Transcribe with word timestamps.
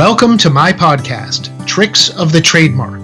Welcome 0.00 0.38
to 0.38 0.48
my 0.48 0.72
podcast, 0.72 1.50
Tricks 1.66 2.08
of 2.18 2.32
the 2.32 2.40
Trademark. 2.40 3.02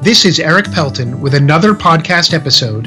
This 0.00 0.24
is 0.24 0.38
Erik 0.38 0.70
Pelton 0.70 1.20
with 1.20 1.34
another 1.34 1.74
podcast 1.74 2.32
episode 2.32 2.86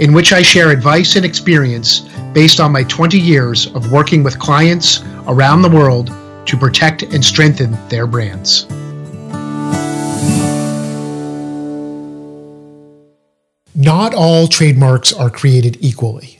in 0.00 0.12
which 0.12 0.32
I 0.32 0.40
share 0.40 0.70
advice 0.70 1.16
and 1.16 1.24
experience 1.24 2.02
based 2.32 2.60
on 2.60 2.70
my 2.70 2.84
20 2.84 3.18
years 3.18 3.66
of 3.74 3.90
working 3.90 4.22
with 4.22 4.38
clients 4.38 5.02
around 5.26 5.62
the 5.62 5.68
world 5.68 6.12
to 6.46 6.56
protect 6.56 7.02
and 7.02 7.24
strengthen 7.24 7.72
their 7.88 8.06
brands. 8.06 8.68
Not 13.74 14.14
all 14.14 14.46
trademarks 14.46 15.12
are 15.12 15.28
created 15.28 15.76
equally. 15.80 16.38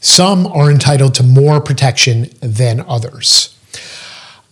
Some 0.00 0.46
are 0.46 0.70
entitled 0.70 1.14
to 1.14 1.24
more 1.24 1.60
protection 1.60 2.30
than 2.40 2.78
others. 2.86 3.53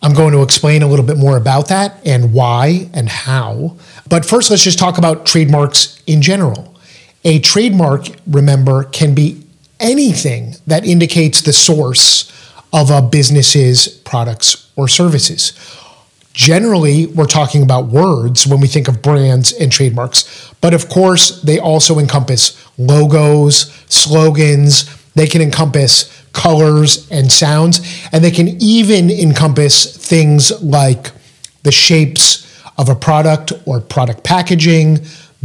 I'm 0.02 0.14
going 0.14 0.32
to 0.32 0.42
explain 0.42 0.82
a 0.82 0.88
little 0.88 1.04
bit 1.04 1.16
more 1.16 1.36
about 1.36 1.68
that 1.68 2.04
and 2.04 2.32
why 2.34 2.90
and 2.92 3.08
how. 3.08 3.76
But 4.08 4.24
first, 4.24 4.50
let's 4.50 4.64
just 4.64 4.78
talk 4.78 4.98
about 4.98 5.24
trademarks 5.24 6.02
in 6.06 6.22
general. 6.22 6.74
A 7.24 7.38
trademark, 7.38 8.08
remember, 8.26 8.84
can 8.84 9.14
be 9.14 9.44
anything 9.78 10.56
that 10.66 10.84
indicates 10.84 11.42
the 11.42 11.52
source 11.52 12.30
of 12.72 12.90
a 12.90 13.00
business's 13.00 13.86
products 13.86 14.70
or 14.74 14.88
services. 14.88 15.52
Generally, 16.32 17.06
we're 17.08 17.26
talking 17.26 17.62
about 17.62 17.86
words 17.86 18.46
when 18.46 18.58
we 18.58 18.66
think 18.66 18.88
of 18.88 19.02
brands 19.02 19.52
and 19.52 19.70
trademarks, 19.70 20.52
but 20.60 20.72
of 20.72 20.88
course, 20.88 21.42
they 21.42 21.58
also 21.58 21.98
encompass 21.98 22.58
logos, 22.78 23.70
slogans, 23.88 24.84
they 25.14 25.26
can 25.26 25.42
encompass 25.42 26.24
colors 26.32 27.10
and 27.10 27.30
sounds, 27.30 27.80
and 28.12 28.24
they 28.24 28.30
can 28.30 28.48
even 28.62 29.10
encompass 29.10 29.96
things 29.96 30.62
like 30.62 31.10
the 31.62 31.72
shapes 31.72 32.48
of 32.78 32.88
a 32.88 32.94
product 32.94 33.52
or 33.66 33.80
product 33.80 34.24
packaging, 34.24 35.00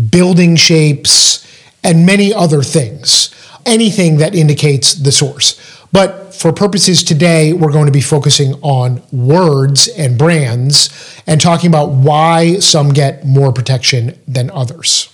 building 0.09 0.55
shapes, 0.55 1.45
and 1.83 2.05
many 2.05 2.33
other 2.33 2.63
things. 2.63 3.33
Anything 3.65 4.17
that 4.17 4.33
indicates 4.33 4.93
the 4.93 5.11
source. 5.11 5.59
But 5.91 6.33
for 6.33 6.53
purposes 6.53 7.03
today, 7.03 7.53
we're 7.53 7.71
going 7.71 7.87
to 7.87 7.91
be 7.91 8.01
focusing 8.01 8.53
on 8.61 9.01
words 9.11 9.87
and 9.87 10.17
brands 10.17 10.89
and 11.27 11.41
talking 11.41 11.69
about 11.69 11.89
why 11.89 12.59
some 12.59 12.89
get 12.89 13.25
more 13.25 13.51
protection 13.51 14.17
than 14.27 14.49
others. 14.51 15.09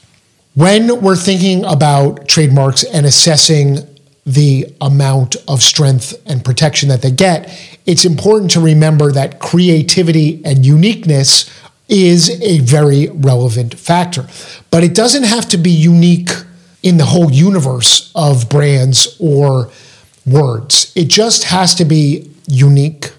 When 0.55 1.01
we're 1.01 1.15
thinking 1.15 1.65
about 1.65 2.27
trademarks 2.27 2.83
and 2.83 3.05
assessing 3.05 3.77
the 4.25 4.73
amount 4.79 5.35
of 5.47 5.61
strength 5.61 6.13
and 6.25 6.45
protection 6.45 6.89
that 6.89 7.01
they 7.01 7.11
get, 7.11 7.49
it's 7.85 8.05
important 8.05 8.51
to 8.51 8.59
remember 8.59 9.11
that 9.11 9.39
creativity 9.39 10.41
and 10.45 10.65
uniqueness 10.65 11.49
is 11.89 12.41
a 12.41 12.59
very 12.59 13.09
relevant 13.09 13.77
factor. 13.77 14.27
But 14.71 14.83
it 14.83 14.95
doesn't 14.95 15.23
have 15.23 15.49
to 15.49 15.57
be 15.57 15.71
unique 15.71 16.29
in 16.81 16.97
the 16.97 17.05
whole 17.05 17.31
universe 17.31 18.11
of 18.15 18.49
brands 18.49 19.17
or 19.19 19.69
words. 20.25 20.91
It 20.95 21.09
just 21.09 21.45
has 21.45 21.75
to 21.75 21.85
be 21.85 22.29
unique 22.47 23.11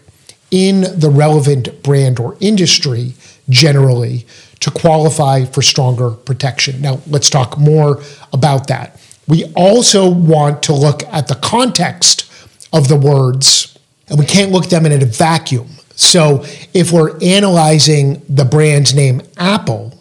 in 0.51 0.83
the 0.99 1.11
relevant 1.11 1.83
brand 1.83 2.19
or 2.19 2.37
industry 2.41 3.15
generally 3.49 4.27
to 4.61 4.71
qualify 4.71 5.45
for 5.45 5.61
stronger 5.61 6.11
protection. 6.11 6.81
Now, 6.81 7.01
let's 7.07 7.29
talk 7.29 7.59
more 7.59 8.03
about 8.33 8.69
that. 8.69 8.99
We 9.27 9.45
also 9.55 10.09
want 10.09 10.63
to 10.65 10.75
look 10.75 11.03
at 11.05 11.29
the 11.29 11.35
context 11.37 12.31
of 12.73 12.89
the 12.89 12.97
words, 12.97 13.79
and 14.09 14.19
we 14.19 14.27
can't 14.27 14.53
look 14.53 14.65
at 14.65 14.71
them 14.71 14.87
in 14.87 14.93
a 14.93 15.05
vacuum. 15.05 15.69
So 15.97 16.45
if 16.75 16.93
we're 16.93 17.17
analyzing 17.23 18.23
the 18.29 18.45
brand 18.45 18.95
name 18.95 19.23
Apple, 19.37 19.95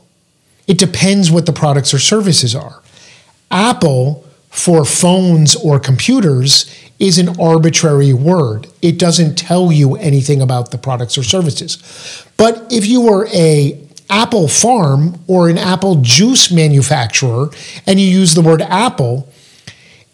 it 0.68 0.80
depends 0.80 1.30
what 1.30 1.46
the 1.46 1.54
products 1.54 1.94
or 1.94 2.00
services 2.00 2.56
are. 2.56 2.82
Apple 3.52 4.26
for 4.50 4.86
phones 4.86 5.56
or 5.56 5.80
computers 5.80 6.70
is 7.00 7.18
an 7.18 7.40
arbitrary 7.40 8.14
word. 8.14 8.68
It 8.82 8.98
doesn't 8.98 9.36
tell 9.36 9.72
you 9.72 9.96
anything 9.96 10.42
about 10.42 10.72
the 10.72 10.78
products 10.78 11.18
or 11.18 11.24
services. 11.24 12.26
But 12.38 12.72
if 12.72 12.86
you 12.88 13.02
were 13.02 13.28
a 13.34 13.83
apple 14.14 14.48
farm 14.48 15.20
or 15.28 15.50
an 15.50 15.58
apple 15.58 15.96
juice 15.96 16.52
manufacturer 16.52 17.50
and 17.88 18.00
you 18.00 18.06
use 18.06 18.36
the 18.36 18.42
word 18.42 18.62
apple, 18.62 19.28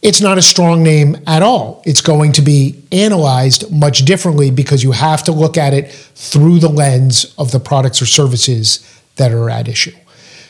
it's 0.01 0.21
not 0.21 0.37
a 0.37 0.41
strong 0.41 0.81
name 0.81 1.17
at 1.27 1.43
all. 1.43 1.83
It's 1.85 1.99
going 1.99 2.31
to 2.33 2.41
be 2.41 2.81
analyzed 2.93 3.69
much 3.69 4.05
differently 4.05 4.51
because 4.51 4.81
you 4.81 4.93
have 4.93 5.23
to 5.23 5.33
look 5.33 5.57
at 5.57 5.73
it 5.73 5.91
through 5.91 6.59
the 6.59 6.69
lens 6.69 7.35
of 7.37 7.51
the 7.51 7.59
products 7.59 8.01
or 8.01 8.05
services 8.05 8.79
that 9.17 9.33
are 9.33 9.49
at 9.49 9.67
issue. 9.67 9.95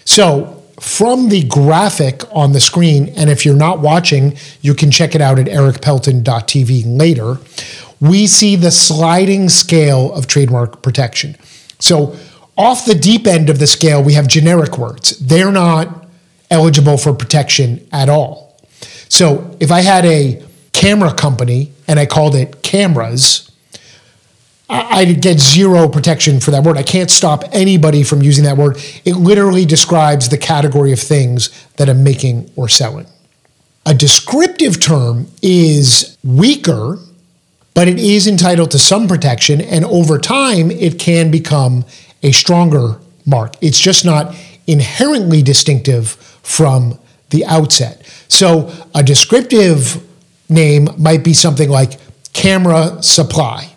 So, 0.06 0.56
from 0.80 1.28
the 1.28 1.44
graphic 1.44 2.24
on 2.32 2.54
the 2.54 2.60
screen, 2.62 3.10
and 3.18 3.30
if 3.30 3.46
you're 3.46 3.56
not 3.56 3.80
watching, 3.80 4.38
you 4.62 4.74
can 4.74 4.92
check 4.92 5.14
it 5.14 5.22
out 5.22 5.38
at 5.38 5.48
erikpelton.tv 5.48 6.84
later. 6.86 7.38
We 8.00 8.28
see 8.28 8.56
the 8.56 8.72
sliding 8.72 9.50
scale 9.50 10.14
of 10.14 10.28
trademark 10.28 10.82
protection. 10.82 11.36
So, 11.80 12.16
off 12.60 12.86
the 12.86 12.94
deep 12.94 13.26
end 13.26 13.50
of 13.50 13.58
the 13.58 13.66
scale, 13.66 14.04
we 14.04 14.14
have 14.14 14.28
generic 14.28 14.78
words. 14.78 15.18
They're 15.18 15.52
not 15.52 16.06
eligible 16.52 16.98
for 16.98 17.14
protection 17.14 17.88
at 17.92 18.10
all. 18.10 18.58
So 19.08 19.56
if 19.60 19.72
I 19.72 19.80
had 19.80 20.06
a 20.06 20.44
camera 20.74 21.14
company 21.14 21.72
and 21.88 21.98
I 22.00 22.06
called 22.06 22.36
it 22.36 22.62
cameras, 22.62 23.50
I'd 24.70 25.22
get 25.22 25.40
zero 25.40 25.88
protection 25.88 26.40
for 26.40 26.52
that 26.52 26.64
word. 26.64 26.78
I 26.78 26.84
can't 26.84 27.10
stop 27.10 27.44
anybody 27.54 28.04
from 28.04 28.22
using 28.22 28.44
that 28.44 28.58
word. 28.58 28.78
It 29.06 29.16
literally 29.16 29.66
describes 29.66 30.30
the 30.30 30.38
category 30.38 30.92
of 30.92 31.00
things 31.00 31.50
that 31.78 31.90
I'm 31.90 32.04
making 32.04 32.52
or 32.56 32.68
selling. 32.68 33.08
A 33.86 33.96
descriptive 33.96 34.80
term 34.80 35.28
is 35.42 36.18
weaker, 36.24 37.00
but 37.74 37.88
it 37.88 37.98
is 37.98 38.28
entitled 38.28 38.70
to 38.72 38.80
some 38.80 39.08
protection, 39.08 39.62
and 39.62 39.86
over 39.86 40.20
time, 40.20 40.70
it 40.70 41.00
can 41.00 41.32
become 41.32 41.86
a 42.24 42.32
stronger 42.32 43.00
mark. 43.26 43.56
It's 43.62 43.80
just 43.80 44.06
not 44.06 44.36
inherently 44.68 45.42
distinctive 45.42 46.12
from 46.44 47.00
the 47.30 47.46
outset. 47.46 48.06
So 48.28 48.72
a 48.94 49.04
descriptive 49.04 50.04
name 50.50 50.90
might 50.98 51.24
be 51.24 51.34
something 51.34 51.70
like 51.70 52.00
camera 52.34 53.02
supply 53.02 53.74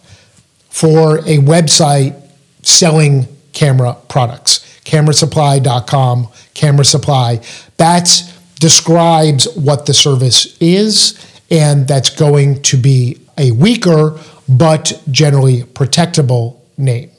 for 0.70 1.18
a 1.18 1.38
website 1.38 2.20
selling 2.62 3.26
camera 3.52 3.96
products. 4.08 4.60
Camerasupply.com, 4.84 6.28
camera 6.54 6.84
supply. 6.84 7.40
That 7.76 8.08
describes 8.58 9.48
what 9.56 9.86
the 9.86 9.94
service 9.94 10.56
is, 10.60 11.18
and 11.50 11.86
that's 11.86 12.10
going 12.10 12.62
to 12.62 12.76
be 12.76 13.20
a 13.38 13.52
weaker 13.52 14.18
but 14.48 15.00
generally 15.10 15.62
protectable 15.62 16.58
name. 16.76 17.10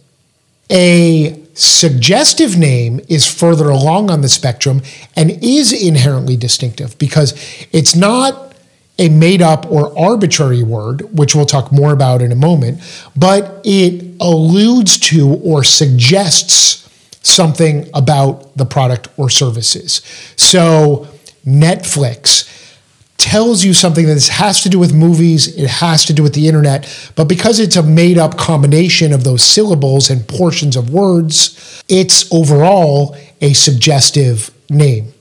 A 0.74 1.40
suggestive 1.54 2.58
name 2.58 3.00
is 3.08 3.32
further 3.32 3.70
along 3.70 4.10
on 4.10 4.22
the 4.22 4.30
spectrum 4.30 4.82
and 5.16 5.32
is 5.44 5.72
inherently 5.72 6.36
distinctive 6.36 6.98
because 6.98 7.34
it's 7.72 7.96
not 7.96 8.56
a 8.98 9.10
made 9.10 9.42
up 9.42 9.70
or 9.72 9.98
arbitrary 9.98 10.64
word, 10.64 11.02
which 11.18 11.36
we'll 11.36 11.46
talk 11.46 11.72
more 11.72 11.94
about 11.94 12.22
in 12.22 12.32
a 12.32 12.36
moment, 12.36 12.80
but 13.16 13.62
it 13.64 14.16
alludes 14.20 15.00
to 15.00 15.36
or 15.44 15.64
suggests 15.64 16.90
something 17.22 17.90
about 17.94 18.56
the 18.58 18.66
product 18.66 19.08
or 19.18 19.30
services. 19.30 20.02
So, 20.36 21.08
Netflix 21.46 22.50
tells 23.24 23.64
you 23.64 23.74
something 23.74 24.06
that 24.06 24.22
has 24.28 24.62
to 24.62 24.70
do 24.70 24.78
with 24.78 24.94
movies, 24.94 25.56
it 25.56 25.70
has 25.70 26.04
to 26.04 26.14
do 26.14 26.22
with 26.22 26.34
the 26.34 26.46
internet, 26.50 27.12
but 27.16 27.30
because 27.30 27.58
it's 27.58 27.78
a 27.78 27.82
made 27.82 28.18
up 28.18 28.38
combination 28.38 29.14
of 29.14 29.24
those 29.24 29.42
syllables 29.42 30.10
and 30.10 30.28
portions 30.28 30.76
of 30.76 30.90
words, 30.90 31.82
it's 31.88 32.30
overall 32.34 33.16
a 33.40 33.54
suggestive 33.54 34.52
name. 34.70 35.14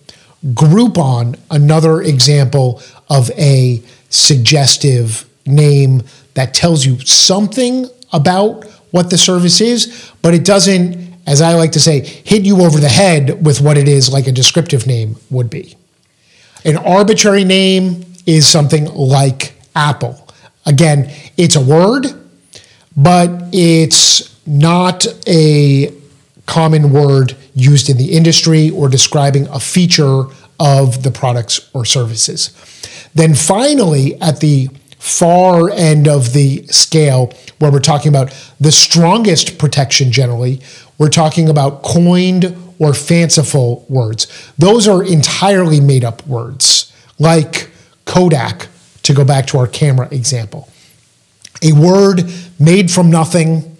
Groupon, 0.46 1.38
another 1.48 2.02
example 2.02 2.82
of 3.08 3.30
a 3.38 3.80
suggestive 4.10 5.24
name 5.46 6.02
that 6.34 6.54
tells 6.54 6.84
you 6.84 6.98
something 7.00 7.86
about 8.12 8.64
what 8.90 9.10
the 9.10 9.16
service 9.16 9.60
is, 9.60 10.10
but 10.22 10.34
it 10.34 10.44
doesn't, 10.44 11.14
as 11.28 11.40
I 11.40 11.54
like 11.54 11.70
to 11.72 11.80
say, 11.80 12.00
hit 12.00 12.42
you 12.42 12.62
over 12.62 12.80
the 12.80 12.88
head 12.88 13.46
with 13.46 13.60
what 13.60 13.78
it 13.78 13.86
is 13.86 14.12
like 14.12 14.26
a 14.26 14.32
descriptive 14.32 14.88
name 14.88 15.14
would 15.30 15.48
be. 15.48 15.76
An 16.64 16.76
arbitrary 16.76 17.44
name 17.44 18.04
is 18.24 18.46
something 18.46 18.84
like 18.86 19.54
Apple. 19.74 20.28
Again, 20.64 21.10
it's 21.36 21.56
a 21.56 21.60
word, 21.60 22.06
but 22.96 23.30
it's 23.52 24.32
not 24.46 25.06
a 25.26 25.92
common 26.46 26.92
word 26.92 27.36
used 27.54 27.90
in 27.90 27.96
the 27.96 28.12
industry 28.12 28.70
or 28.70 28.88
describing 28.88 29.48
a 29.48 29.58
feature 29.58 30.24
of 30.60 31.02
the 31.02 31.10
products 31.10 31.68
or 31.74 31.84
services. 31.84 32.50
Then 33.14 33.34
finally, 33.34 34.20
at 34.20 34.38
the 34.38 34.68
far 34.98 35.68
end 35.70 36.06
of 36.06 36.32
the 36.32 36.64
scale 36.68 37.32
where 37.58 37.72
we're 37.72 37.80
talking 37.80 38.08
about 38.08 38.32
the 38.60 38.70
strongest 38.70 39.58
protection 39.58 40.12
generally, 40.12 40.60
we're 40.96 41.08
talking 41.08 41.48
about 41.48 41.82
coined 41.82 42.56
or 42.78 42.94
fanciful 42.94 43.84
words. 43.88 44.26
Those 44.58 44.88
are 44.88 45.02
entirely 45.02 45.80
made 45.80 46.04
up 46.04 46.26
words, 46.26 46.92
like 47.18 47.70
Kodak, 48.04 48.68
to 49.02 49.14
go 49.14 49.24
back 49.24 49.46
to 49.48 49.58
our 49.58 49.66
camera 49.66 50.08
example. 50.10 50.68
A 51.62 51.72
word 51.72 52.24
made 52.58 52.90
from 52.90 53.10
nothing, 53.10 53.76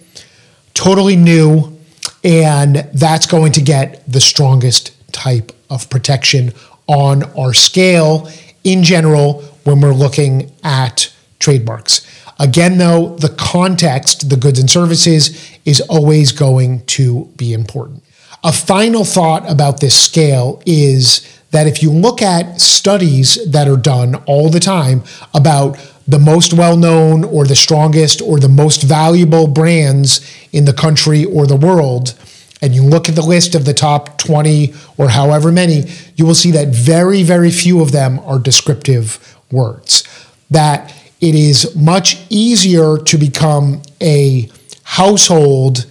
totally 0.73 1.15
new, 1.15 1.77
and 2.23 2.87
that's 2.93 3.25
going 3.25 3.51
to 3.53 3.61
get 3.61 4.03
the 4.11 4.21
strongest 4.21 4.91
type 5.11 5.51
of 5.69 5.89
protection 5.89 6.53
on 6.87 7.23
our 7.37 7.53
scale 7.53 8.29
in 8.63 8.83
general 8.83 9.41
when 9.63 9.81
we're 9.81 9.93
looking 9.93 10.51
at 10.63 11.13
trademarks. 11.39 12.05
Again, 12.39 12.77
though, 12.77 13.15
the 13.17 13.29
context, 13.29 14.29
the 14.29 14.37
goods 14.37 14.59
and 14.59 14.69
services, 14.69 15.51
is 15.65 15.81
always 15.81 16.31
going 16.31 16.85
to 16.85 17.25
be 17.37 17.53
important. 17.53 18.03
A 18.43 18.51
final 18.51 19.05
thought 19.05 19.49
about 19.49 19.79
this 19.79 19.95
scale 19.95 20.61
is 20.65 21.21
that 21.51 21.65
if 21.65 21.81
you 21.81 21.91
look 21.91 22.21
at 22.21 22.59
studies 22.59 23.39
that 23.49 23.69
are 23.69 23.77
done 23.77 24.15
all 24.25 24.49
the 24.49 24.59
time 24.59 25.03
about 25.33 25.79
the 26.05 26.19
most 26.19 26.53
well 26.53 26.75
known 26.75 27.23
or 27.23 27.45
the 27.45 27.55
strongest 27.55 28.21
or 28.21 28.39
the 28.39 28.49
most 28.49 28.83
valuable 28.83 29.47
brands 29.47 30.19
in 30.51 30.65
the 30.65 30.73
country 30.73 31.23
or 31.23 31.47
the 31.47 31.55
world, 31.55 32.15
and 32.61 32.75
you 32.75 32.83
look 32.83 33.07
at 33.07 33.15
the 33.15 33.21
list 33.21 33.55
of 33.55 33.63
the 33.63 33.73
top 33.73 34.17
20 34.17 34.73
or 34.97 35.09
however 35.09 35.49
many, 35.49 35.85
you 36.15 36.25
will 36.25 36.35
see 36.35 36.51
that 36.51 36.67
very, 36.67 37.23
very 37.23 37.51
few 37.51 37.81
of 37.81 37.93
them 37.93 38.19
are 38.19 38.39
descriptive 38.39 39.37
words. 39.51 40.03
That 40.49 40.93
it 41.21 41.35
is 41.35 41.73
much 41.77 42.17
easier 42.29 42.97
to 42.97 43.17
become 43.17 43.81
a 44.01 44.49
household, 44.83 45.85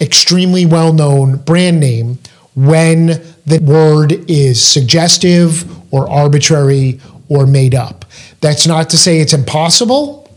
extremely 0.00 0.66
well 0.66 0.92
known 0.92 1.36
brand 1.36 1.80
name 1.80 2.18
when 2.54 3.22
the 3.46 3.58
word 3.58 4.12
is 4.30 4.62
suggestive 4.62 5.64
or 5.92 6.08
arbitrary 6.08 7.00
or 7.28 7.46
made 7.46 7.74
up. 7.74 8.04
That's 8.40 8.66
not 8.66 8.90
to 8.90 8.98
say 8.98 9.20
it's 9.20 9.32
impossible, 9.32 10.30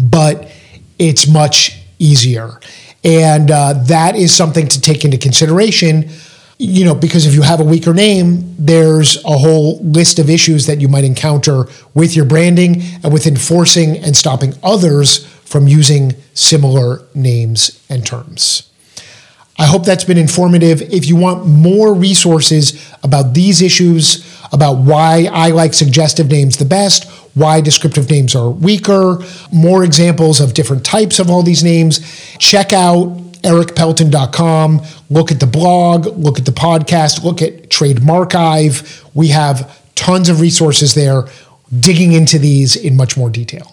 but 0.00 0.50
it's 0.98 1.26
much 1.26 1.78
easier. 1.98 2.60
And 3.04 3.50
uh, 3.50 3.74
that 3.84 4.16
is 4.16 4.34
something 4.34 4.68
to 4.68 4.80
take 4.80 5.04
into 5.04 5.18
consideration, 5.18 6.08
you 6.58 6.84
know, 6.84 6.94
because 6.94 7.26
if 7.26 7.34
you 7.34 7.42
have 7.42 7.60
a 7.60 7.64
weaker 7.64 7.92
name, 7.92 8.54
there's 8.58 9.22
a 9.24 9.36
whole 9.38 9.80
list 9.82 10.18
of 10.18 10.30
issues 10.30 10.66
that 10.66 10.80
you 10.80 10.88
might 10.88 11.04
encounter 11.04 11.64
with 11.94 12.14
your 12.14 12.24
branding 12.24 12.82
and 13.02 13.12
with 13.12 13.26
enforcing 13.26 13.96
and 13.98 14.16
stopping 14.16 14.54
others 14.62 15.26
from 15.44 15.66
using 15.66 16.14
similar 16.34 17.02
names 17.14 17.84
and 17.88 18.06
terms. 18.06 18.71
I 19.62 19.66
hope 19.66 19.84
that's 19.84 20.02
been 20.02 20.18
informative. 20.18 20.82
If 20.82 21.06
you 21.06 21.14
want 21.14 21.46
more 21.46 21.94
resources 21.94 22.92
about 23.04 23.32
these 23.32 23.62
issues, 23.62 24.28
about 24.52 24.78
why 24.78 25.28
I 25.32 25.50
like 25.50 25.72
suggestive 25.72 26.28
names 26.28 26.56
the 26.56 26.64
best, 26.64 27.08
why 27.34 27.60
descriptive 27.60 28.10
names 28.10 28.34
are 28.34 28.50
weaker, 28.50 29.18
more 29.52 29.84
examples 29.84 30.40
of 30.40 30.54
different 30.54 30.84
types 30.84 31.20
of 31.20 31.30
all 31.30 31.44
these 31.44 31.62
names, 31.62 32.00
check 32.38 32.72
out 32.72 33.16
erikpelton.com. 33.44 34.82
Look 35.10 35.30
at 35.30 35.38
the 35.38 35.46
blog, 35.46 36.06
look 36.06 36.40
at 36.40 36.44
the 36.44 36.50
podcast, 36.50 37.22
look 37.22 37.40
at 37.40 37.68
Trademarchive. 37.68 39.04
We 39.14 39.28
have 39.28 39.80
tons 39.94 40.28
of 40.28 40.40
resources 40.40 40.94
there 40.94 41.22
digging 41.78 42.14
into 42.14 42.36
these 42.36 42.74
in 42.74 42.96
much 42.96 43.16
more 43.16 43.30
detail. 43.30 43.72